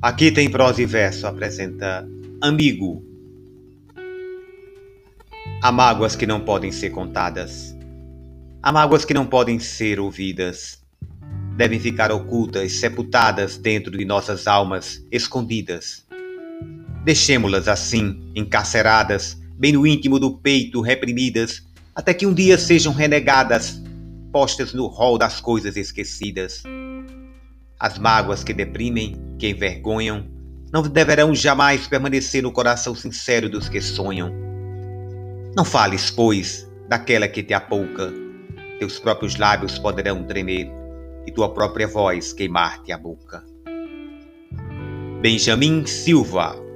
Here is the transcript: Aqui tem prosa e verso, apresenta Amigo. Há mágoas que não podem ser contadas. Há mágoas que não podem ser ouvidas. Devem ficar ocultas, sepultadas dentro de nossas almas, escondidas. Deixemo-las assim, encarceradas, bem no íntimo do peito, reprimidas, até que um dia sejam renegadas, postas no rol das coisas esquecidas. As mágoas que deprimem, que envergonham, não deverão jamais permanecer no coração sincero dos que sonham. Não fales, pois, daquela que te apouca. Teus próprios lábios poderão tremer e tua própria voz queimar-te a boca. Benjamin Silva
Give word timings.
Aqui 0.00 0.30
tem 0.30 0.48
prosa 0.48 0.80
e 0.80 0.86
verso, 0.86 1.26
apresenta 1.26 2.08
Amigo. 2.40 3.04
Há 5.60 5.72
mágoas 5.72 6.14
que 6.14 6.24
não 6.24 6.40
podem 6.40 6.70
ser 6.70 6.90
contadas. 6.90 7.76
Há 8.62 8.70
mágoas 8.70 9.04
que 9.04 9.12
não 9.12 9.26
podem 9.26 9.58
ser 9.58 9.98
ouvidas. 9.98 10.80
Devem 11.56 11.80
ficar 11.80 12.12
ocultas, 12.12 12.74
sepultadas 12.74 13.56
dentro 13.58 13.98
de 13.98 14.04
nossas 14.04 14.46
almas, 14.46 15.04
escondidas. 15.10 16.06
Deixemo-las 17.04 17.66
assim, 17.66 18.22
encarceradas, 18.36 19.36
bem 19.54 19.72
no 19.72 19.84
íntimo 19.84 20.20
do 20.20 20.38
peito, 20.38 20.80
reprimidas, 20.80 21.66
até 21.92 22.14
que 22.14 22.24
um 22.24 22.32
dia 22.32 22.56
sejam 22.56 22.92
renegadas, 22.92 23.82
postas 24.30 24.72
no 24.72 24.86
rol 24.86 25.18
das 25.18 25.40
coisas 25.40 25.76
esquecidas. 25.76 26.62
As 27.80 27.98
mágoas 27.98 28.42
que 28.42 28.52
deprimem, 28.52 29.16
que 29.38 29.48
envergonham, 29.48 30.26
não 30.72 30.82
deverão 30.82 31.34
jamais 31.34 31.86
permanecer 31.86 32.42
no 32.42 32.52
coração 32.52 32.94
sincero 32.94 33.48
dos 33.48 33.68
que 33.68 33.80
sonham. 33.80 34.32
Não 35.56 35.64
fales, 35.64 36.10
pois, 36.10 36.68
daquela 36.88 37.28
que 37.28 37.42
te 37.42 37.54
apouca. 37.54 38.12
Teus 38.78 38.98
próprios 38.98 39.36
lábios 39.36 39.78
poderão 39.78 40.24
tremer 40.24 40.70
e 41.26 41.32
tua 41.32 41.52
própria 41.52 41.86
voz 41.86 42.32
queimar-te 42.32 42.92
a 42.92 42.98
boca. 42.98 43.44
Benjamin 45.20 45.86
Silva 45.86 46.67